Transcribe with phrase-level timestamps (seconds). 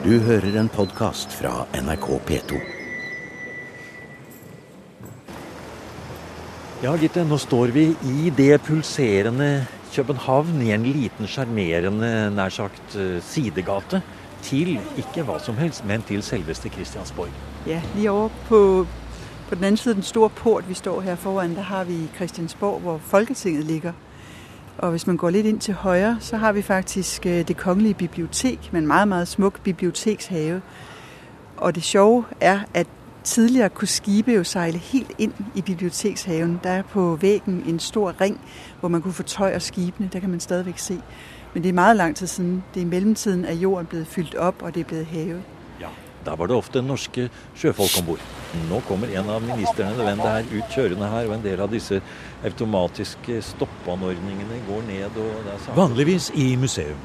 [0.00, 2.58] Du hører en podkast fra NRK P2.
[6.80, 12.96] Ja, Gitte, nå står vi i det pulserende København, i en liten sjarmerende, nær sagt,
[12.96, 14.00] eh, sidegate.
[14.40, 17.36] Til ikke hva som helst, men til selveste Kristiansborg.
[17.66, 18.86] Ja, lige over på,
[19.48, 22.80] på den andre side den store port, vi står her foran, der har vi Christiansborg,
[22.80, 23.92] hvor Folketinget ligger.
[24.80, 27.94] Og hvis man går lidt ind til højre, så har vi faktisk øh, det kongelige
[27.94, 30.62] bibliotek med en meget, meget smuk bibliotekshave.
[31.56, 32.86] Og det sjove er, at
[33.24, 36.60] tidligere kunne skibe jo sejle helt ind i bibliotekshaven.
[36.62, 38.40] Der er på væggen en stor ring,
[38.80, 40.10] hvor man kunne få tøj og skibene.
[40.12, 41.00] Der kan man stadigvæk se.
[41.54, 42.64] Men det er meget lang tid siden.
[42.74, 45.42] Det er i mellemtiden, at jorden er blevet fyldt op, og det er blevet havet.
[45.80, 45.90] Ja,
[46.24, 48.24] Da var det ofte norske sjøfolk om bord.
[48.68, 51.70] Nå kommer en av ministrene ved det er ut kjørende her, og en del av
[51.72, 52.02] disse
[52.44, 55.16] automatiske stoppanordningene går ned.
[55.16, 55.56] og det.
[55.76, 57.00] Vanligvis i museum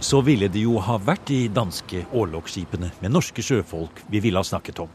[0.00, 4.44] så ville det jo ha vært de danske årlogsskipene med norske sjøfolk vi ville ha
[4.44, 4.88] snakket om.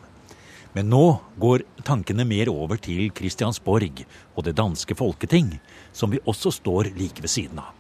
[0.73, 4.03] Men nå går tankene mer over til Kristiansborg
[4.35, 5.59] og det danske folketing,
[5.93, 7.73] som vi også står like ved siden av.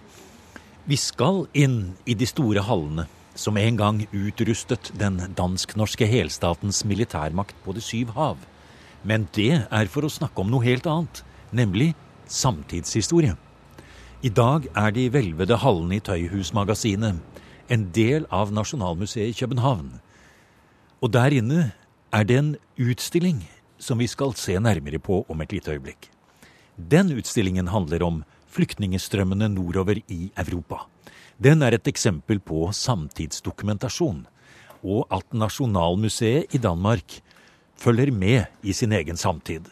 [0.89, 3.05] Vi skal inn i de store hallene
[3.39, 8.37] som en gang utrustet den dansk-norske helstatens militærmakt på de syv hav.
[9.03, 11.23] Men det er for å snakke om noe helt annet,
[11.55, 11.93] nemlig
[12.27, 13.37] samtidshistorie.
[14.19, 17.21] I dag er de hvelvede hallene i Tøyhusmagasinet
[17.71, 19.93] en del av Nasjonalmuseet i København.
[20.99, 21.69] Og der inne
[22.11, 23.45] er det en utstilling
[23.79, 26.09] som vi skal se nærmere på om et lite øyeblikk.
[26.75, 30.83] Den utstillingen handler om flyktningestrømmene nordover i Europa.
[31.39, 34.25] Den er et eksempel på samtidsdokumentasjon,
[34.83, 37.19] og at Nasjonalmuseet i Danmark
[37.79, 39.71] følger med i sin egen samtid.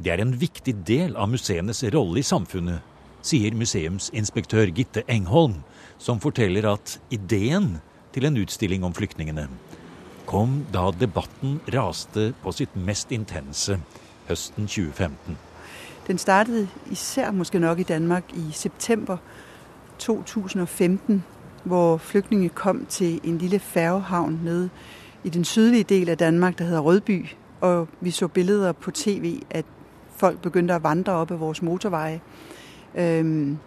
[0.00, 2.80] Det er en viktig del av museenes rolle i samfunnet,
[3.24, 5.60] sier museumsinspektør Gitte Engholm,
[5.98, 7.78] som forteller at ideen
[8.16, 9.48] til en utstilling om flyktningene
[10.26, 13.76] kom da debatten raste på sitt mest intense
[14.28, 15.36] høsten 2015.
[16.06, 19.16] Den startede især måske nok i Danmark i september
[20.04, 21.24] 2015,
[21.64, 24.70] hvor flygtninge kom til en lille færgehavn nede
[25.24, 27.26] i den sydlige del af Danmark, der hedder Rødby.
[27.60, 29.64] Og vi så billeder på tv, at
[30.16, 32.20] folk begyndte at vandre op ad vores motorveje.
[32.94, 33.58] Øhm,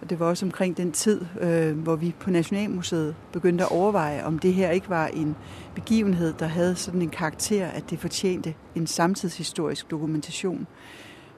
[0.00, 4.24] og det var også omkring den tid, øh, hvor vi på Nationalmuseet begyndte at overveje,
[4.24, 5.36] om det her ikke var en
[5.74, 10.66] begivenhed, der havde sådan en karakter, at det fortjente en samtidshistorisk dokumentation.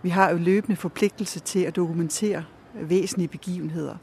[0.03, 2.45] Vi har jo løbende forpligtelse til at dokumentere
[2.81, 3.95] væsentlige begivenheder.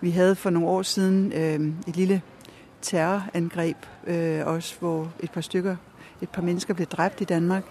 [0.00, 2.22] Vi havde for nogle år siden øh, et lille
[2.82, 5.76] terrorangreb, øh, også hvor et par stykker,
[6.22, 7.64] et par mennesker blev dræbt i Danmark.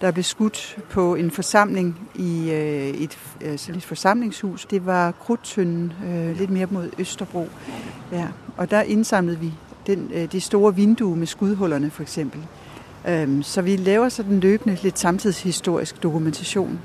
[0.00, 4.66] Der blev skudt på en forsamling i øh, et, øh, et forsamlingshus.
[4.66, 7.48] Det var Krudtønden, øh, lidt mere mod Østerbro.
[8.12, 8.28] Ja.
[8.56, 9.52] Og der indsamlede vi
[9.86, 12.40] den, øh, det store vindue med skudhullerne for eksempel.
[13.08, 16.80] Øh, så vi laver sådan løbende lidt samtidshistorisk dokumentation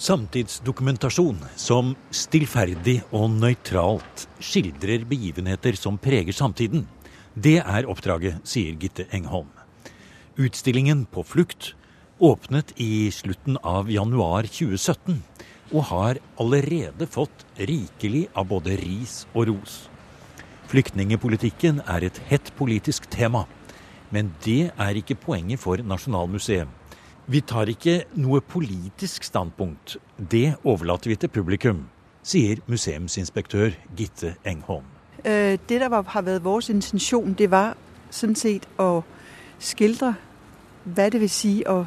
[0.00, 6.86] Samtidsdokumentasjon som stillferdig og nøytralt skildrer begivenheter som preger samtiden.
[7.36, 9.50] Det er oppdraget, sier Gitte Engholm.
[10.40, 11.74] Utstillingen På flukt
[12.16, 15.20] åpnet i slutten av januar 2017
[15.74, 19.78] og har allerede fått rikelig av både ris og ros.
[20.72, 23.44] Flyktningepolitikken er et hett politisk tema,
[24.08, 26.79] men det er ikke poenget for Nasjonalmuseet.
[27.30, 29.98] Vi tar ikke noe politisk standpunkt.
[30.30, 31.84] Det overlater vi til publikum,
[32.26, 34.84] sier museumsinspektør Gitte Engholm.
[35.24, 37.76] Øh, det, der var, har vært vår intensjon, det var
[38.10, 39.04] sådan set å
[39.58, 40.14] skildre,
[40.84, 41.84] hva det vil sige å,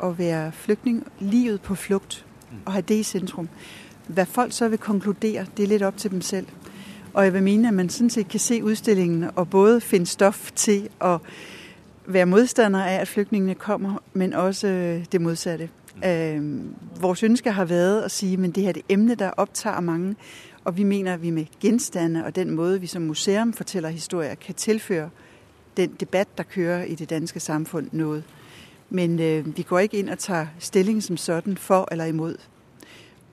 [0.00, 1.04] å være flyktning.
[1.20, 2.24] livet på flukt.
[2.66, 3.48] og ha det i sentrum.
[4.08, 6.46] Hva folk så vil konkludere, det er litt opp til dem selv.
[7.14, 10.50] Og jeg vil mene, at man sådan set kan se utstillingen og både finne stoff
[10.52, 11.20] til at
[12.06, 15.70] være modstander af, at flygtningene kommer, men også øh, det modsatte.
[16.04, 16.60] Øh,
[17.00, 20.16] vores ønske har været at sige, men det her er det emne, der optager mange,
[20.64, 24.34] og vi mener, at vi med genstande og den måde, vi som museum fortæller historier,
[24.34, 25.10] kan tilføre
[25.76, 28.24] den debat, der kører i det danske samfund noget.
[28.90, 32.36] Men øh, vi går ikke ind og tager stilling som sådan for eller imod.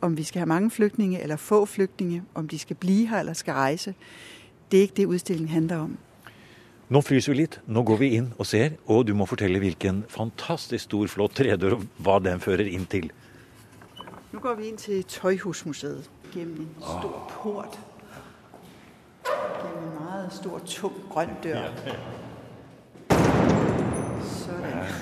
[0.02, 3.34] Om vi skal have mange flygtninge eller få flygtninge, om de skal blive her eller
[3.34, 3.94] skal rejse,
[4.72, 5.98] det er ikke det, udstillingen handler om.
[6.94, 7.56] Nå fryser vi litt.
[7.66, 11.80] Nå går vi inn og ser, og du må fortelle hvilken fantastisk stor, flott tredør,
[11.80, 13.08] og hva den fører inn til.
[14.30, 16.06] Nå går vi inn til Tøjhusmuseet
[16.36, 17.80] gennem en stor port.
[19.26, 21.74] Gjennom en meget stor, tung, grønn dør.
[24.36, 24.94] Sådan.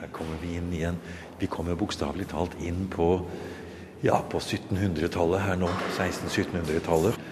[0.00, 1.00] Her kommer vi inn igjen.
[1.40, 3.10] Vi kommer bokstavelig talt inn på
[4.06, 5.68] ja, på 1700-tallet her nå.
[5.98, 7.25] 1600-1700-tallet.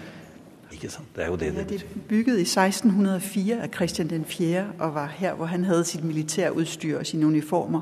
[0.75, 1.07] Ikke sant?
[1.15, 4.65] Det er jo det Ja, det det er bygget i 1604 av Christian den 4.
[4.79, 7.81] og var her, hvor han hadde sitt militærudstyr og sine uniformer.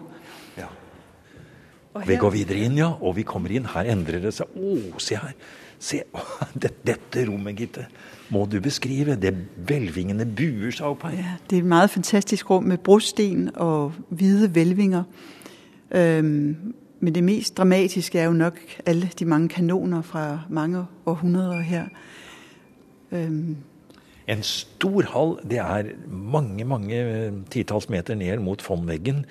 [0.58, 0.70] Ja.
[1.94, 3.66] Og Vi går videre inn, ja, og vi kommer inn.
[3.66, 4.48] Her endrer det seg.
[4.56, 5.36] Å, se her!
[5.84, 6.00] Se,
[6.62, 7.86] det, dette rommet, Gitte,
[8.30, 9.16] må du beskrive.
[9.20, 9.34] Det
[9.68, 11.18] hvelvingene buer seg opp her.
[11.18, 15.04] Ja, det er et meget fantastisk rum med brosten og hvide hvelvinger.
[15.94, 16.74] Um,
[17.04, 21.86] men det mest dramatiske er jo nok alle de mange kanoner fra mange århundreder her.
[23.14, 25.36] En stor hall.
[25.44, 29.26] Det er mange, mange eh, titalls meter ned mot fondveggen.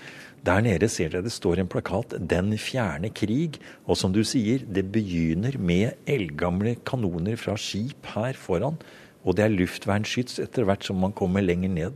[0.45, 3.61] Der nede ser dere det står en plakat 'Den fjerne krig'.
[3.87, 8.77] Og som du sier, det begynner med eldgamle kanoner fra skip her foran.
[9.25, 11.93] Og det er luftvernskyts etter hvert som man kommer lenger ned.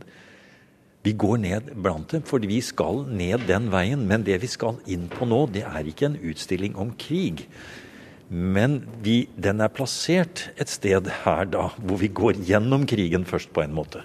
[1.03, 4.07] Vi går ned blant dem, fordi vi skal ned den veien.
[4.07, 7.45] Men det vi skal inn på nå, det er ikke en utstilling om krig.
[8.29, 13.53] Men vi, den er plassert et sted her, da, hvor vi går gjennom krigen først,
[13.53, 14.03] på en måte.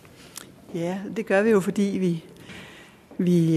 [0.74, 2.24] ja, det gør vi jo, fordi vi,
[3.18, 3.56] vi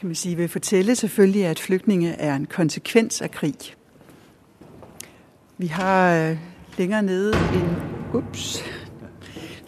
[0.00, 3.74] kan man si, vil fortelle selvfølgelig, at flyktninger er en konsekvens av krig.
[5.58, 6.36] Vi har
[6.78, 7.76] lenger nede en,
[8.14, 8.64] ups,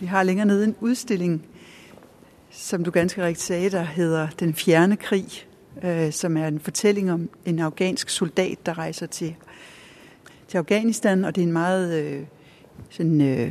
[0.00, 1.46] vi har lenger nede en udstilling,
[2.50, 5.26] som du ganske riktig sagde, der hedder Den fjerne krig,
[5.82, 9.34] øh, som er en fortelling om en afghansk soldat, der rejser til,
[10.48, 12.22] til Afghanistan, og det er en meget øh,
[12.90, 13.50] sådan, øh,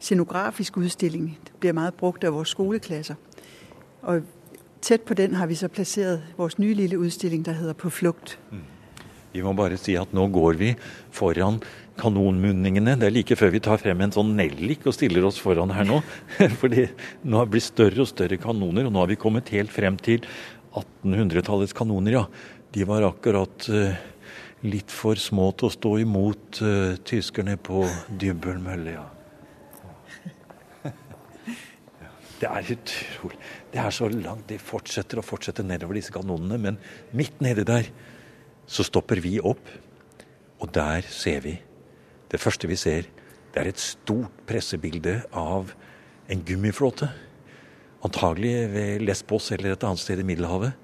[0.00, 1.38] scenografisk udstilling.
[1.44, 3.14] Det bliver meget brugt af vores skoleklasser.
[4.02, 4.20] Og
[4.80, 8.38] tæt på den har vi så placeret vores nye lille udstilling, der hedder På flugt.
[9.32, 10.74] Vi må bare si at nå går vi
[11.12, 11.58] foran
[12.00, 12.94] kanonmunningene.
[12.96, 15.84] Det er like før vi tar frem en sånn nellik og stiller oss foran her
[15.84, 16.00] nå.
[16.60, 16.86] Fordi
[17.24, 19.98] nå har det blitt større og større kanoner, og nå har vi kommet helt frem
[20.00, 20.24] til
[20.76, 22.24] 1800-tallets kanoner, ja.
[22.72, 23.96] De var akkurat eh,
[24.66, 27.84] litt for små til å stå imot uh, tyskerne på
[28.20, 29.06] Dybbølmølle, ja.
[32.40, 33.40] Det er utrolig.
[33.72, 34.46] Det er så langt.
[34.50, 36.58] Det fortsetter og fortsetter nedover disse kanonene.
[36.60, 36.78] Men
[37.16, 37.88] midt nede der
[38.68, 39.70] så stopper vi opp,
[40.60, 41.58] og der ser vi
[42.26, 43.06] Det første vi ser,
[43.54, 45.70] det er et stort pressebilde av
[46.28, 47.06] en gummiflåte.
[48.04, 50.74] Antagelig ved Lesbos eller et annet sted i Middelhavet.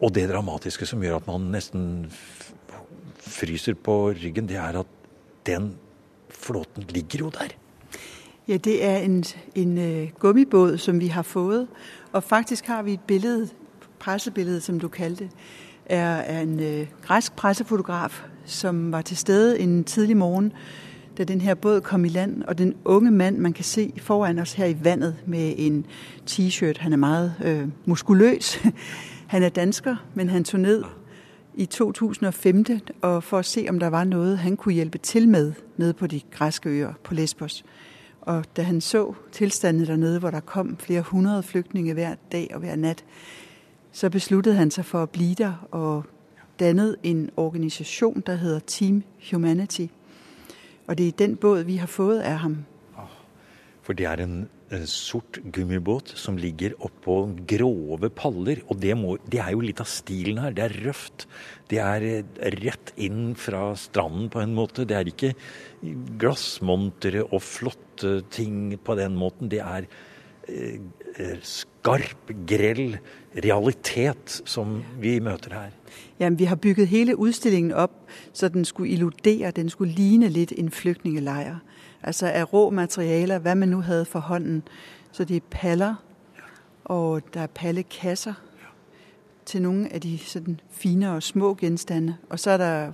[0.00, 2.12] Og det dramatiske som gjør at man nesten
[3.18, 4.86] fryser på ryggen, det er at
[5.46, 5.74] den
[6.28, 7.54] flåten ligger jo der.
[8.48, 9.24] Ja, det er en,
[9.54, 11.68] en øh, gummibåd, som vi har fået.
[12.12, 13.48] Og faktisk har vi et billede,
[13.98, 15.30] pressebillede, som du kalte
[15.86, 20.52] er, er en øh, græsk pressefotograf, som var til stede en tidlig morgen,
[21.18, 22.42] da den her båd kom i land.
[22.42, 25.86] Og den unge mand, man kan se foran oss her i vannet med en
[26.30, 28.58] t-shirt, han er meget øh, muskuløs.
[29.34, 30.84] Han er dansker, men han tog ned
[31.54, 35.52] i 2015 og for at se, om der var noget, han kunne hjælpe til med
[35.76, 37.64] nede på de græske øer på Lesbos.
[38.20, 42.60] Og da han så tilstanden dernede, hvor der kom flere hundrede flygtninge hver dag og
[42.60, 43.04] hver nat,
[43.92, 46.04] så besluttede han sig for at blive der og
[46.58, 49.86] dannede en organisation, der hedder Team Humanity.
[50.86, 52.64] Og det er den båd, vi har fået af ham.
[53.82, 57.18] For det er en eh, sort gummibåt som ligger oppå
[57.48, 58.62] grove paller.
[58.68, 60.54] Og det, må, det er jo litt av stilen her.
[60.56, 61.26] Det er røft.
[61.70, 64.86] Det er eh, rett inn fra stranden på en måte.
[64.88, 65.34] Det er ikke
[66.20, 69.50] glassmontre og flotte ting på den måten.
[69.52, 69.88] Det er
[70.48, 70.80] eh,
[71.16, 72.98] eh, skarp, grell
[73.34, 75.72] realitet som vi møter her.
[76.20, 80.52] Jamen, vi har bygget hele utstillingen opp så den skulle illudere, den skulle ligne litt
[80.58, 81.58] en flygtningelejr.
[82.04, 84.62] Altså af rå materialer, hvad man nu havde for hånden.
[85.12, 85.94] Så det er paller,
[86.84, 88.34] og der er pallekasser
[89.44, 92.16] til nogle af de sådan fine og små genstande.
[92.30, 92.92] Og så er der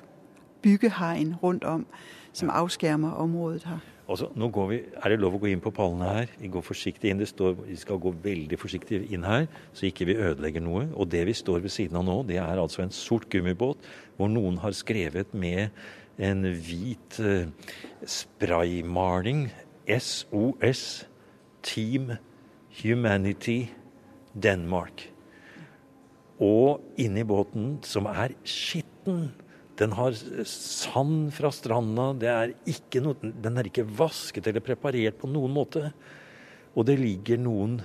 [0.63, 1.87] byggehegn rundt om,
[2.33, 3.79] som afskærmer området her.
[4.11, 6.31] Altså, nå går vi, Er det lov å gå inn på pallene her?
[6.41, 7.21] Vi går forsiktig inn.
[7.23, 10.89] Det står, vi skal gå veldig forsiktig inn her, så ikke vi ødelegger noe.
[10.99, 13.79] Og det vi står ved siden av nå, det er altså en sort gummibåt
[14.19, 15.71] hvor noen har skrevet med
[16.21, 17.49] en hvit eh,
[18.05, 19.49] spraymaling
[19.89, 21.07] SOS
[21.65, 22.13] Team
[22.81, 23.65] Humanity
[24.33, 25.07] Denmark.
[26.41, 29.31] Og inni båten, som er skitten.
[29.81, 30.17] Den har
[30.49, 32.13] sand fra stranda.
[32.25, 32.55] Er
[33.05, 35.91] noe, den er ikke vasket eller preparert på noen måte.
[36.77, 37.81] Og det ligger noen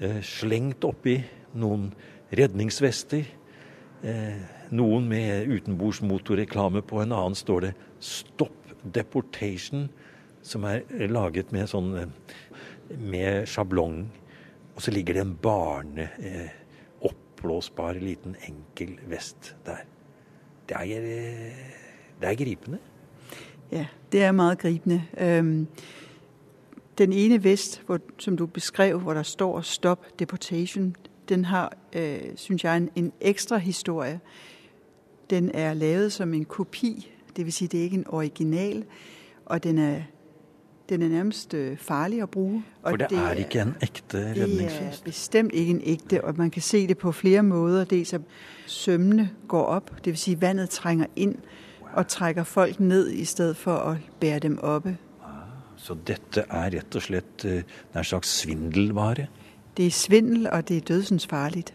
[0.00, 1.20] eh, slengt oppi
[1.60, 1.88] noen
[2.36, 3.24] redningsvester.
[4.04, 7.02] Eh, noen med utenbordsmotorreklame på.
[7.02, 8.56] En annen står det 'Stop
[8.94, 9.88] Deportation',
[10.42, 12.08] som er laget med sånn eh,
[12.98, 14.10] med sjablong.
[14.76, 16.10] Og så ligger det en barne...
[16.18, 16.50] Eh,
[17.40, 19.84] oppblåsbar liten enkel vest der.
[20.68, 21.52] Det er, eh,
[22.20, 22.78] det er gripende.
[23.72, 25.02] Ja, det er meget gripende.
[25.38, 25.68] Um,
[26.98, 30.92] den ene vest, hvor, som du beskrev, hvor der står 'Stop deportation',
[31.28, 34.20] den har, øh, synes jeg, en, en ekstra historie.
[35.30, 38.84] Den er lavet som en kopi, det vil sige, det er ikke en original,
[39.46, 40.02] og den er,
[40.88, 42.64] den er nærmest øh, farlig at bruge.
[42.82, 46.34] Og For det, det er ikke en ægte Det er bestemt ikke en ægte, og
[46.36, 47.84] man kan se det på flere måder.
[47.84, 48.20] Dels at
[48.66, 51.34] sømmene går op, det vil sige, vandet trænger ind
[51.92, 54.96] og trækker folk ned i stedet for at bære dem oppe.
[55.76, 57.62] Så dette er rett og slett en
[57.94, 59.26] nær slags svindelvare?
[59.76, 61.74] Det er svindel, og det er dødsensfarligt.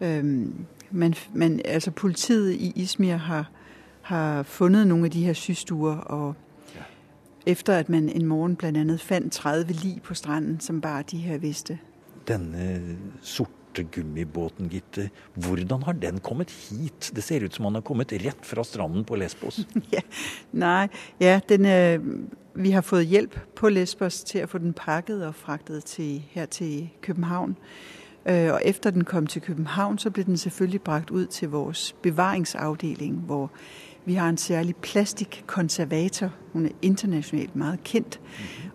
[0.00, 3.50] Øhm, man, man, altså politiet i Izmir har,
[4.02, 6.34] har fundet nogle af de her systuer, og
[7.46, 11.18] efter at man en morgen blandt andet fandt 30 lig på stranden, som bare de
[11.18, 11.78] her vidste.
[12.28, 17.12] Denne sorte gummibåten, Gitte, hvordan har den kommet hit?
[17.16, 19.66] Det ser ut som han har kommet rett fra stranden på Lesbos.
[19.92, 20.00] ja,
[20.52, 20.88] nej,
[21.20, 22.00] ja, den, øh,
[22.54, 26.46] vi har fået hjælp på Lesbos til at få den pakket og fragtet til, her
[26.46, 27.56] til København.
[28.26, 31.94] Øh, og efter den kom til København, så blev den selvfølgelig bragt ud til vores
[32.02, 33.50] bevaringsafdeling, hvor
[34.04, 36.30] vi har en særlig plastikkonservator.
[36.52, 38.20] Hun er internationalt meget kendt,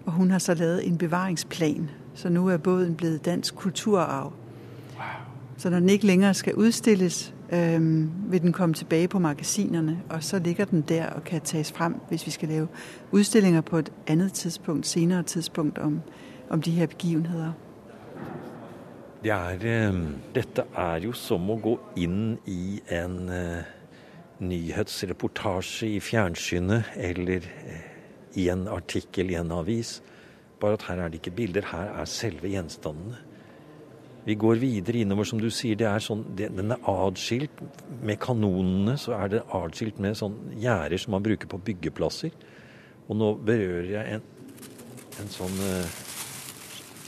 [0.06, 1.90] og hun har så lavet en bevaringsplan.
[2.14, 4.34] Så nu er båden blevet dansk kulturarv.
[5.58, 10.24] Så når den ikke længere skal udstilles, øh, vil den komme tilbage på magasinerne, og
[10.24, 12.68] så ligger den der og kan tages frem, hvis vi skal lave
[13.12, 16.02] udstillinger på et andet tidspunkt, senere tidspunkt om,
[16.50, 17.52] om de her begivenheder.
[19.18, 19.96] Det er, eh,
[20.34, 23.70] dette er jo som å gå inn i en eh,
[24.46, 27.88] nyhetsreportasje i fjernsynet eller eh,
[28.38, 29.96] i en artikkel i en avis.
[30.62, 33.18] Bare at her er det ikke bilder, her er selve gjenstandene.
[34.28, 35.78] Vi går videre innover, som du sier.
[35.80, 37.62] det er sånn, det, Den er adskilt.
[38.04, 42.36] Med kanonene så er det adskilt med sånn gjerder som man bruker på byggeplasser.
[43.08, 44.28] Og nå berører jeg en,
[45.24, 45.98] en sånn eh,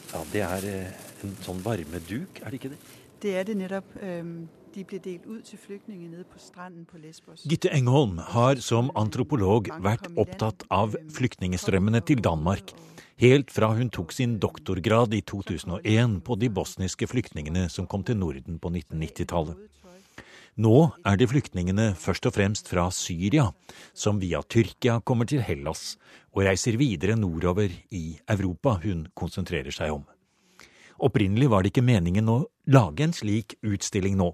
[0.09, 2.79] Ja, det er en sånn varmeduk, er det ikke det?
[3.19, 3.97] Det er det nettopp.
[4.69, 7.41] De ble delt ut til flyktninger nede på stranden på Lesbos.
[7.49, 12.75] Gitte Engholm har som antropolog vært opptatt av flyktningestrømmene til Danmark,
[13.19, 18.19] helt fra hun tok sin doktorgrad i 2001 på de bosniske flyktningene som kom til
[18.21, 19.57] Norden på 1990-tallet.
[20.59, 20.75] Nå
[21.07, 23.47] er det flyktningene først og fremst fra Syria
[23.97, 25.95] som via Tyrkia kommer til Hellas
[26.35, 30.05] og reiser videre nordover i Europa hun konsentrerer seg om.
[30.99, 34.33] Opprinnelig var det ikke meningen å lage en slik utstilling nå,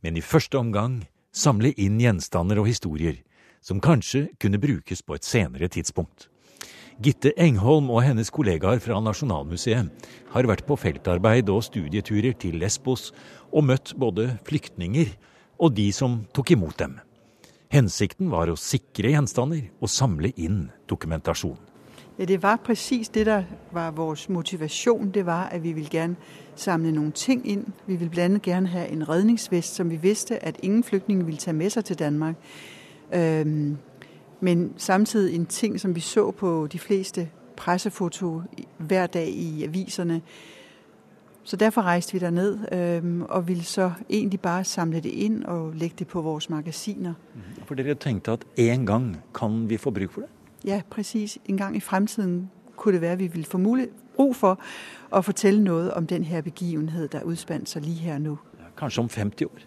[0.00, 1.02] men i første omgang
[1.34, 3.20] samle inn gjenstander og historier
[3.60, 6.28] som kanskje kunne brukes på et senere tidspunkt.
[6.98, 13.12] Gitte Engholm og hennes kollegaer fra Nasjonalmuseet har vært på feltarbeid og studieturer til Lesbos
[13.52, 15.12] og møtt både flyktninger
[15.62, 16.96] og de som tok imot dem.
[17.70, 21.67] Hensikten var å sikre gjenstander og samle inn dokumentasjon.
[22.18, 25.10] Ja, det var præcis det, der var vores motivation.
[25.10, 26.16] Det var, at vi ville gerne
[26.54, 27.66] samle nogle ting ind.
[27.86, 31.38] Vi ville blandt andet gerne have en redningsvest, som vi vidste, at ingen flygtninge ville
[31.38, 32.34] tage med sig til Danmark.
[33.14, 33.76] Øhm,
[34.40, 38.42] men samtidig en ting, som vi så på de fleste pressefoto
[38.78, 40.22] hver dag i aviserne.
[41.42, 45.72] Så derfor rejste vi derned øhm, og ville så egentlig bare samle det ind og
[45.74, 47.14] lægge det på vores magasiner.
[47.64, 50.30] For dere tenkte at en gang kan vi få bruk for det?
[50.64, 51.38] Ja, præcis.
[51.44, 54.60] En gang i fremtiden kunne det være, at vi ville få mulighed, brug for
[55.16, 58.38] at fortælle noget om den her begivenhed, der udspandt sig lige her nu.
[58.76, 59.58] Kanskje om 50 år?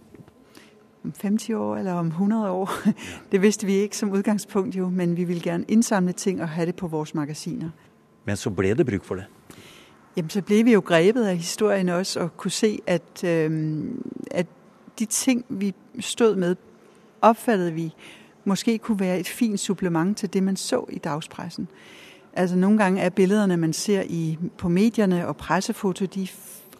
[1.03, 2.71] Om 50 år eller om 100 år,
[3.31, 6.65] det vidste vi ikke som udgangspunkt jo, men vi ville gerne indsamle ting og have
[6.65, 7.69] det på vores magasiner.
[8.25, 9.25] Men så ble det bruk for det?
[10.17, 13.81] Jamen, så blev vi jo grebet af historien også og kunne se, at, øh,
[14.31, 14.47] at
[14.99, 16.55] de ting, vi stod med,
[17.21, 17.93] opfattede vi
[18.45, 21.67] måske kunne være et fint supplement til det, man så i dagspressen.
[22.33, 26.27] Altså nogle gange er billederne, man ser i, på medierne og pressefoto, de er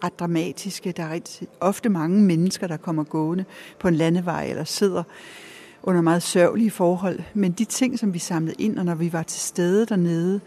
[0.03, 0.91] ret dramatiske.
[0.91, 1.20] Der er
[1.60, 3.46] ofte mange mennesker, der kommer gående
[3.80, 5.03] på en landevej eller sidder
[5.84, 7.20] under meget sørgelige forhold.
[7.34, 10.41] Men de ting, som vi samlede ind, og når vi var til stede dernede,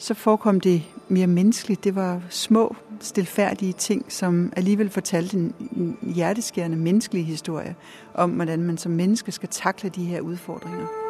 [0.00, 1.84] så forekom det mere menneskeligt.
[1.84, 7.74] Det var små, stilfærdige ting, som alligevel fortalte en hjerteskærende menneskelig historie
[8.14, 11.09] om, hvordan man som menneske skal takle de her udfordringer.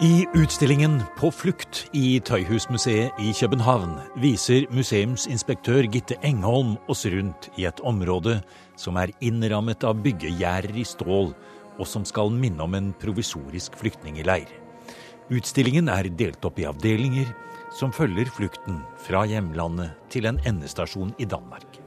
[0.00, 7.64] I utstillingen På flukt i Tøyhusmuseet i København viser museumsinspektør Gitte Engholm oss rundt i
[7.64, 8.34] et område
[8.76, 11.32] som er innrammet av byggegjerder i stål,
[11.80, 14.52] og som skal minne om en provisorisk flyktningeleir.
[15.32, 17.32] Utstillingen er delt opp i avdelinger
[17.72, 21.80] som følger flukten fra hjemlandet til en endestasjon i Danmark.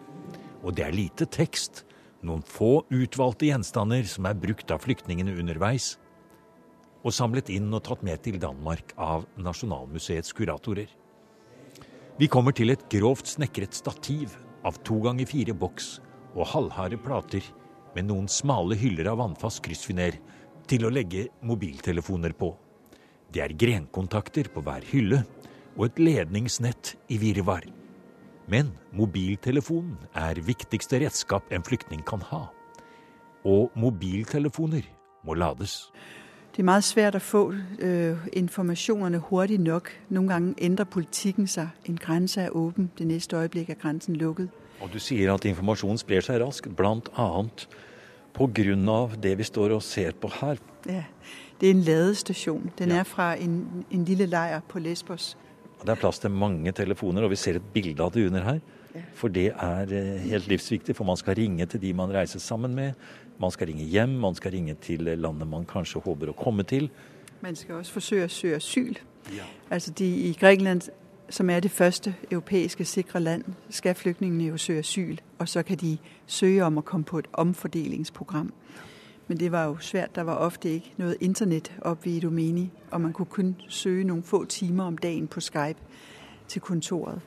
[0.64, 1.86] og det er lite tekst.
[2.24, 6.00] Noen få utvalgte gjenstander som er brukt av flyktningene underveis,
[7.04, 10.90] og samlet inn og tatt med til Danmark av Nasjonalmuseets kuratorer.
[12.20, 14.36] Vi kommer til et grovt snekret stativ
[14.68, 16.00] av to ganger fire boks
[16.36, 17.46] og halvharde plater
[17.96, 20.18] med noen smale hyller av vannfast kryssfiner
[20.70, 22.52] til å legge mobiltelefoner på.
[23.32, 25.24] Det er grenkontakter på hver hylle
[25.78, 27.64] og et ledningsnett i virvar.
[28.50, 32.48] Men mobiltelefonen er viktigste redskap en flyktning kan ha.
[33.46, 34.88] Og mobiltelefoner
[35.24, 35.86] må lades.
[36.60, 37.40] Det er meget svært å få
[37.80, 39.94] øh, informasjonene hurtig nok.
[40.12, 41.70] Noen ganger endrer politikken seg.
[41.88, 44.50] En grense er åpen, det neste øyeblikk er grensen lukket.
[44.84, 47.28] Og du sier at informasjonen sprer seg raskt, bl.a.
[48.36, 48.98] pga.
[49.24, 50.60] det vi står og ser på her.
[50.84, 51.06] Ja,
[51.62, 52.72] Det er en ladestasjon.
[52.76, 53.00] Den ja.
[53.00, 55.38] er fra en, en lille leir på Lesbos.
[55.80, 58.60] Det er plass til mange telefoner, og vi ser et bilde av det under her.
[59.16, 62.76] For det er eh, helt livsviktig, for man skal ringe til de man reiser sammen
[62.76, 62.94] med.
[63.40, 66.90] Man skal ringe hjem, man skal ringe til landet man kanskje håper å komme til.
[67.42, 68.98] Man skal også forsøke å søke asyl.
[69.36, 69.46] Ja.
[69.72, 70.90] Altså de, I Grekland,
[71.30, 75.22] som er det første europeiske sikre land, skal flyktningene jo søke asyl.
[75.40, 78.52] Og så kan de søke om å komme på et omfordelingsprogram.
[79.28, 80.16] Men det var jo svært.
[80.16, 84.24] Der var ofte ikke noe internett oppe i Idomeni, og man kunne kun søke noen
[84.24, 85.80] få timer om dagen på Skype
[86.48, 87.22] til kontoret.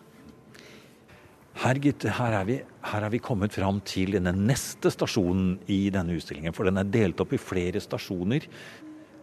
[1.60, 2.54] Her, gutter, her, er vi,
[2.88, 6.54] her er vi kommet fram til den neste stasjonen i denne utstillingen.
[6.56, 8.46] For den er delt opp i flere stasjoner.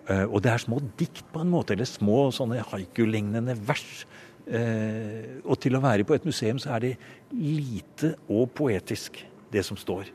[0.10, 4.06] Eh, og det er små dikt på en måte, eller små sånne haiku-lignende vers.
[4.46, 6.94] Eh, og til å være på et museum så er det
[7.34, 10.10] lite og poetisk, det som står.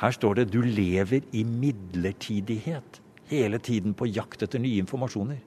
[0.00, 5.38] Her står det 'du lever i midlertidighet', hele tiden på jakt etter nye informasjoner.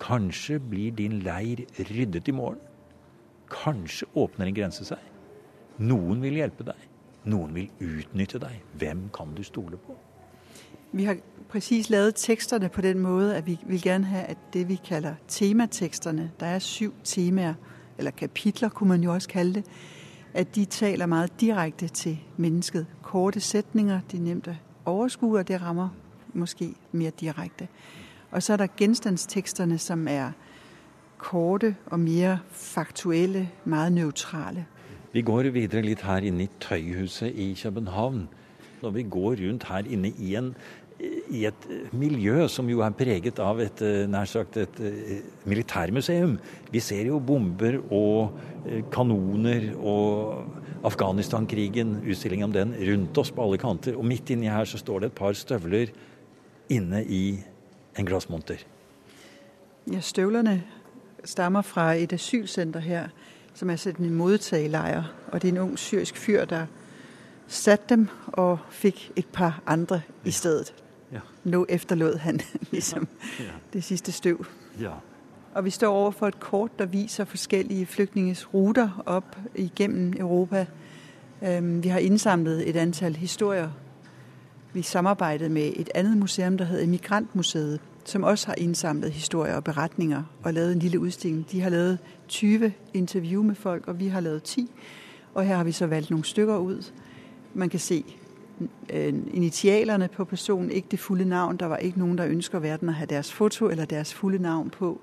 [0.00, 2.58] Kanskje blir din leir ryddet i morgen.
[3.50, 4.98] Kanskje åpner en grense seg.
[5.78, 6.88] Noen vil hjelpe deg.
[7.26, 8.60] Noen vil utnytte deg.
[8.78, 9.96] Hvem kan du stole på?
[10.92, 11.18] Vi har
[11.50, 14.22] presis lavet teksterne på den måte at vi vil gjerne ha
[14.54, 16.30] det vi kaller temateksterne.
[16.40, 17.54] Der er syv temaer,
[17.98, 19.64] eller kapitler kunne man jo også kalle det
[20.36, 22.86] at de taler meget direkte til mennesket.
[23.02, 24.54] Korte sætninger, de er nemt at
[24.84, 25.88] overskue, og det rammer
[26.34, 27.68] måske mer direkte.
[28.30, 30.30] Og så er der genstandsteksterne, som er
[31.18, 34.66] korte og mer faktuelle, meget nøytrale.
[35.12, 38.26] Vi går videre litt her inne i Tøyhuset i København.
[38.82, 40.54] Når vi går rundt her inne i en
[41.28, 46.36] i et miljø som jo er preget av et eh, nær sagt et eh, militærmuseum.
[46.72, 53.44] Vi ser jo bomber og eh, kanoner og Afghanistan-krigen, utstilling om den, rundt oss på
[53.44, 53.98] alle kanter.
[53.98, 55.92] Og midt inni her så står det et par støvler
[56.72, 57.24] inne i
[57.98, 58.62] en glassmonter.
[59.90, 60.60] Ja, støvlene
[61.26, 63.08] stammer fra et asylcenter her,
[63.54, 65.02] som er sett en modtagelejr.
[65.32, 66.66] Og det er en ung syrisk fyr der
[67.48, 70.74] satte dem og fikk et par andre i stedet.
[71.12, 71.20] Ja.
[71.44, 72.40] Nå efterlod han
[72.72, 73.08] liksom
[73.38, 73.44] ja.
[73.44, 73.50] Ja.
[73.72, 74.46] det siste støv.
[75.54, 80.66] Og vi står overfor et kort der viser forskjellige flyktninges ruter opp igennem Europa.
[81.60, 83.68] Vi har innsamlet et antall historier.
[84.72, 89.64] Vi samarbeidet med et annet museum der heter Emigrantmuseet, som også har innsamlet historier og
[89.64, 91.46] beretninger og lavet en lille udstilling.
[91.52, 94.70] De har lavet 20 intervju med folk, og vi har lavet 10.
[95.34, 96.94] Og her har vi så valgt noen stykker ut.
[97.54, 98.04] Man kan se
[98.90, 101.56] Øh, initialerne på personen, ikke det fulde navn.
[101.56, 104.70] Der var ikke noen der ønsker verden å ha deres foto eller deres fulde navn
[104.70, 105.00] på.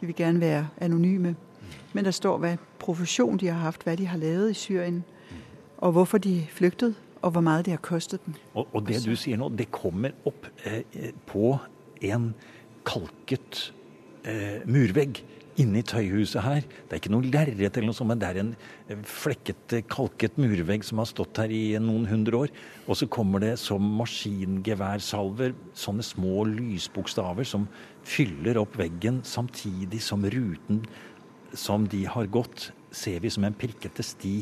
[0.00, 1.36] De vil gerne være anonyme.
[1.92, 5.04] Men der står hva profesjon de har hatt, hva de har lavet i Syrien,
[5.78, 8.34] og hvorfor de flyktet, og hvor mye det har kostet dem.
[8.54, 11.56] Og, og det du sier nå, det kommer opp eh, på
[12.08, 12.30] en
[12.88, 13.70] kalket
[14.24, 15.22] eh, murvegg
[15.60, 16.64] inne i tøyhuset her.
[16.64, 20.84] Det er ikke noe lerret eller noe sånt, men det er en flekkete, kalket murvegg
[20.86, 22.54] som har stått her i noen hundre år.
[22.86, 27.68] Og så kommer det som maskingeværsalver sånne små lysbokstaver som
[28.08, 30.84] fyller opp veggen, samtidig som ruten
[31.56, 34.34] som de har gått, ser vi som en prikkete sti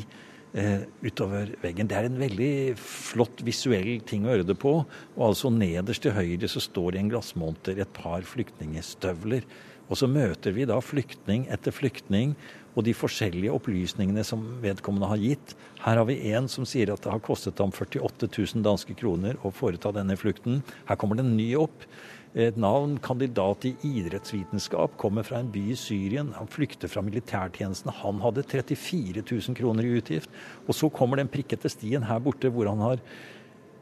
[0.53, 1.89] eh, utover veggen.
[1.89, 4.75] Det er en veldig flott visuell ting å gjøre det på.
[5.17, 9.47] Og altså nederst til høyre så står det i en glassmonter et par flyktningestøvler
[9.89, 12.35] og så møter vi da flyktning etter flyktning
[12.77, 15.55] og de forskjellige opplysningene som vedkommende har gitt.
[15.81, 19.39] Her har vi en som sier at det har kostet ham 48 000 danske kroner
[19.41, 20.61] å foreta denne flukten.
[20.87, 21.87] Her kommer det en ny opp.
[22.35, 26.29] Et navn, kandidat i idrettsvitenskap, kommer fra en by i Syrien.
[26.37, 27.89] Han flykter fra militærtjenesten.
[28.03, 30.29] Han hadde 34 000 kroner i utgift.
[30.67, 33.01] Og så kommer den prikkete stien her borte hvor han har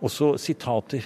[0.01, 1.03] også sitater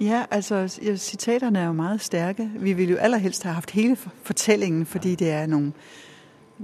[0.00, 2.50] ja, altså sitaterne er jo meget sterke.
[2.56, 5.74] Vi ville jo aller helst ha hatt hele fortellingen, fordi det er noen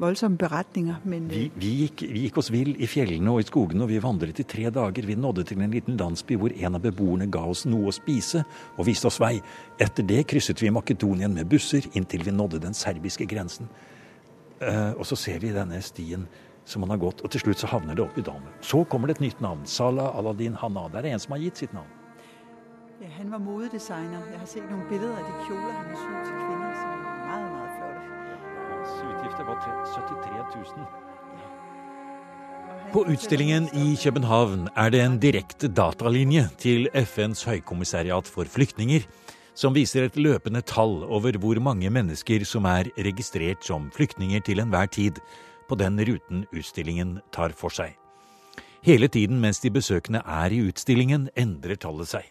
[0.00, 1.00] voldsomme beretninger.
[1.04, 4.00] Men, vi, vi, gikk, vi, gikk, oss vill i fjellene og i skogene, og vi
[4.02, 5.08] vandret i tre dager.
[5.08, 8.44] Vi nådde til en liten landsby hvor en av beboerne ga oss noe å spise
[8.76, 9.34] og viste oss vei.
[9.82, 13.70] Etter det krysset vi Makedonien med busser inntil vi nådde den serbiske grensen.
[14.56, 16.24] Uh, og så ser vi denne stien
[16.66, 18.48] som han har gått, og til slutt så havner det opp i dalen.
[18.64, 19.66] Så kommer det et nytt navn.
[19.70, 20.88] Salah Aladdin Hanna.
[20.90, 21.92] Det er en som har gitt sitt navn.
[22.96, 24.24] Ja, han var modedesigner.
[24.32, 27.15] Jeg har sett noen bilder av de kjoler han har sydd til kvinner, som
[29.36, 29.60] Utgifter var
[29.94, 30.86] 73 000.
[32.92, 39.00] På utstillingen i København er det en direkte datalinje til FNs høykommissariat for flyktninger,
[39.54, 44.60] som viser et løpende tall over hvor mange mennesker som er registrert som flyktninger til
[44.60, 45.20] enhver tid,
[45.68, 47.92] på den ruten utstillingen tar for seg.
[48.82, 52.24] Hele tiden mens de besøkende er i utstillingen, endrer tallet seg.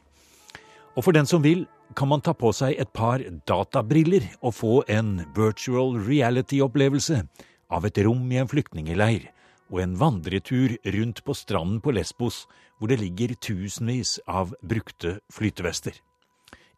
[0.96, 4.74] Og for den som vil, kan man ta på seg et par databriller og få
[4.92, 7.22] en virtual reality-opplevelse
[7.70, 9.28] av et rom i en flyktningeleir
[9.74, 12.46] og en vandretur rundt på stranden på Lesbos,
[12.78, 15.94] hvor det ligger tusenvis av brukte flytevester.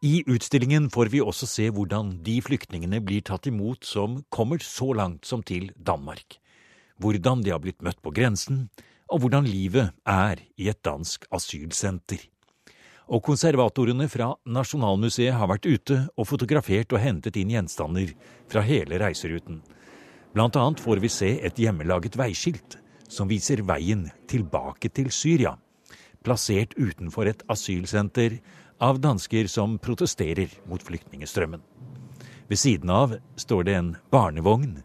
[0.02, 4.92] I utstillingen får vi også se hvordan de flyktningene blir tatt imot som kommer så
[4.94, 6.38] langt som til Danmark
[6.98, 8.66] hvordan de har blitt møtt på grensen,
[9.08, 12.20] og hvordan livet er i et dansk asylsenter.
[13.08, 18.12] Og konservatorene fra Nasjonalmuseet har vært ute og fotografert og hentet inn gjenstander
[18.52, 19.62] fra hele reiseruten.
[20.36, 22.76] Blant annet får vi se et hjemmelaget veiskilt
[23.08, 25.54] som viser veien tilbake til Syria,
[26.20, 28.36] plassert utenfor et asylsenter
[28.84, 31.62] av dansker som protesterer mot flyktningestrømmen.
[32.48, 34.82] Ved siden av står det en barnevogn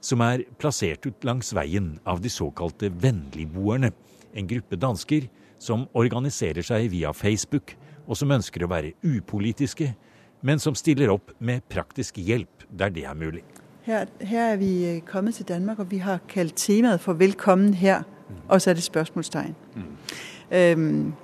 [0.00, 3.90] som er plassert ut langs veien av de såkalte vennligboerne,
[4.34, 5.26] en gruppe dansker
[5.58, 7.74] som organiserer seg via Facebook,
[8.06, 9.92] og som ønsker å være upolitiske,
[10.42, 13.42] men som stiller opp med praktisk hjelp der det er mulig.
[13.88, 18.02] Her, her er vi kommet til Danmark, og vi har kalt temaet for 'Velkommen her',
[18.48, 19.54] og så er det spørsmålstegn.
[19.74, 20.78] Mm.
[20.78, 21.14] Um,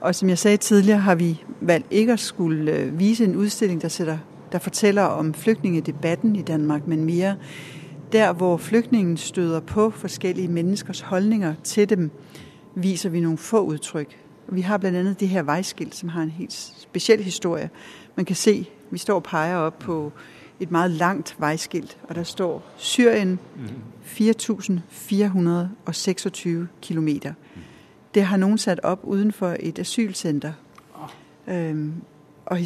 [0.00, 3.82] og som jeg sa tidligere, har vi valgt ikke å skulle øh, vise en utstilling
[3.82, 4.18] der, sætter,
[4.52, 7.34] der forteller om flyktningedebatten i Danmark, men mer
[8.12, 12.10] der hvor flyktningen støder på forskellige menneskers holdninger til dem,
[12.74, 14.18] viser vi noen få uttrykk.
[14.48, 14.90] Vi har bl.a.
[14.90, 17.70] det her vejskilt, som har en helt speciel historie.
[18.16, 20.12] Man kan se, vi står og peger opp på
[20.60, 23.38] et meget langt vejskilt, og der står Syrien
[24.02, 27.32] 4426 kilometer.
[28.14, 30.52] Det har noen satt opp utenfor et asylcenter.
[32.46, 32.58] Og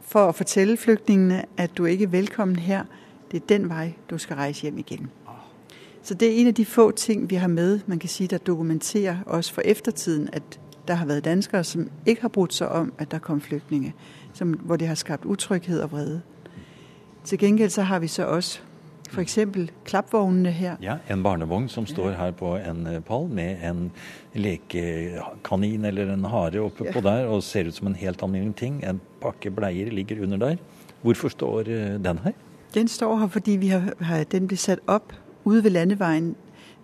[0.00, 2.84] for å fortelle flygtningene, at du ikke er velkommen her,
[3.32, 5.10] det er den vei du skal rejse hjem igjen.
[6.02, 8.38] Så det er en av de få ting vi har med, man kan si, der
[8.38, 12.92] dokumenterer oss for eftertiden at der har vært danskere som ikke har brudt seg om
[12.98, 13.92] at der kom flyktninger,
[14.34, 16.22] som, hvor det har skapt utrygghet og vrede.
[17.24, 18.60] Til gengæld så har vi så også
[19.12, 19.38] f.eks.
[19.84, 20.76] klapvognene her.
[20.82, 23.90] Ja, En barnevogn som står her på en eh, pall med en
[24.34, 26.92] lekekanin eller en hare oppe ja.
[26.92, 28.80] på der og ser ut som en helt alminnelig ting.
[28.84, 30.56] En pakke bleier ligger under der.
[31.02, 32.32] Hvorfor står eh, den her?
[32.74, 35.12] Den står her fordi har, den ble satt opp
[35.44, 36.34] ute ved landeveien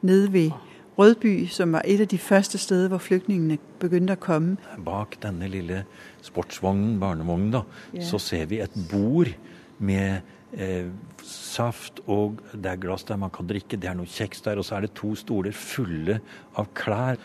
[0.02, 0.50] nede ved
[0.98, 4.56] Rødby, som var et av de første steder hvor flyktningene begynte å komme.
[4.82, 5.84] Bak denne lille
[6.26, 7.62] sportsvognen, barnevognen, da,
[7.94, 8.02] ja.
[8.02, 9.30] så ser vi et bord
[9.78, 10.26] med
[10.58, 10.88] eh,
[11.22, 14.66] saft, og det er glass der man kan drikke, det er noe kjeks der, og
[14.66, 16.18] så er det to stoler fulle
[16.58, 17.22] av klær.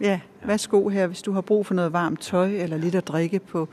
[0.00, 2.94] Ja, vær så god her hvis du har brug for noe varmt tøy eller litt
[2.94, 3.64] å drikke på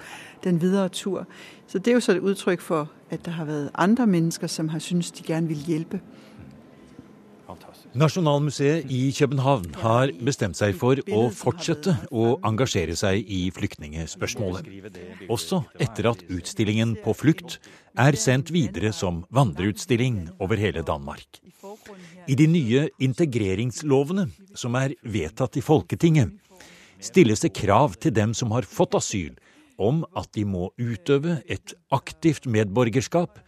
[0.43, 1.27] den videre tur.
[1.67, 4.69] Så det er jo så et uttrykk for at det har vært andre mennesker som
[4.73, 5.99] har syntes de gjerne vil hjelpe.
[7.93, 14.69] Nasjonalmuseet i København har bestemt seg for å fortsette å engasjere seg i flyktningspørsmålet,
[15.29, 17.59] også etter at utstillingen På flukt
[17.99, 21.41] er sendt videre som vandreutstilling over hele Danmark.
[22.27, 26.33] I de nye integreringslovene som er vedtatt i Folketinget,
[27.03, 29.33] stilles det krav til dem som har fått asyl,
[29.77, 33.41] om at de må utøve et aktivt medborgerskap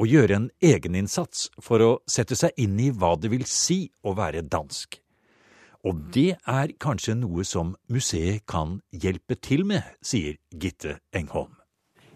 [0.00, 4.14] og gjøre en egeninnsats for å sette seg inn i hva det vil si å
[4.16, 4.96] være dansk.
[5.84, 11.52] Og det er kanskje noe som museet kan hjelpe til med, sier Gitte Engholm.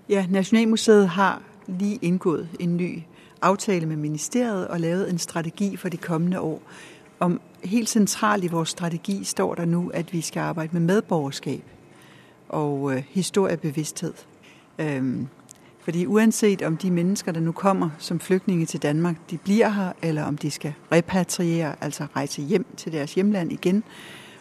[0.08, 3.04] Ja, Nasjonalmuseet har lige inngått en ny
[3.44, 6.60] avtale med ministeriet og lavet en strategi for de kommende år.
[7.20, 11.64] Om helt sentralt i vår strategi står der nå at vi skal arbeide med medborgerskap
[12.48, 14.26] og historiebevissthet.
[14.78, 15.43] historiebevidsthed.
[15.84, 19.92] Fordi uansett om de mennesker der nå kommer som flyktninger til Danmark, de blir her,
[20.02, 23.84] eller om de skal repatriere, altså reise hjem til deres hjemland igjen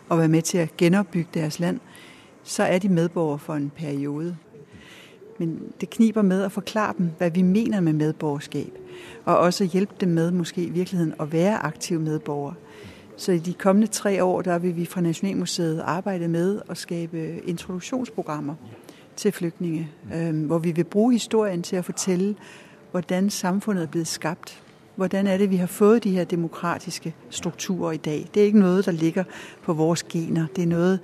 [0.10, 1.80] og være med til å gjenoppbygge deres land,
[2.44, 4.38] så er de medborgere for en periode.
[5.40, 8.72] Men det kniber med at forklare dem, hvad vi mener med medborgerskab.
[9.26, 12.56] Og også hjælpe dem med måske i virkeligheden at være aktive medborgere.
[13.18, 17.40] Så i de kommende tre år, der vil vi fra Nationalmuseet arbejde med at skabe
[17.46, 18.56] introduktionsprogrammer
[19.16, 22.36] til flygtninge, øh, hvor vi vil bruge historien til at fortælle,
[22.92, 24.64] hvordan samfundet er blevet skabt.
[24.96, 28.30] Hvordan er det, vi har fået de her demokratiske strukturer i dag?
[28.34, 29.24] Det er ikke noget, der ligger
[29.64, 30.46] på vores gener.
[30.56, 31.00] Det er noget,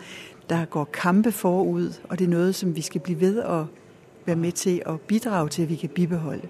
[0.49, 3.65] der går kampe forud, og det er noget, som vi skal blive ved at
[4.25, 6.47] være med til at bidrage til, at vi kan bibeholde.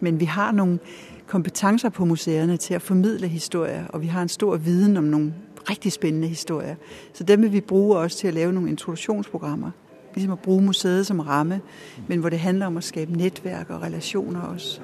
[0.00, 0.78] Men vi har nogle
[1.26, 5.34] kompetencer på museerne til at formidle historier, og vi har en stor viden om nogle
[5.70, 6.74] rigtig spændende historier.
[7.12, 9.70] Så dem vil vi bruge også til at lave nogle introduktionsprogrammer.
[10.14, 11.60] Ligesom at bruge museet som ramme,
[12.08, 14.80] men hvor det handler om at skabe netværk og relationer også.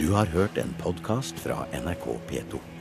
[0.00, 2.71] Du har hørt en podkast fra NRK P2.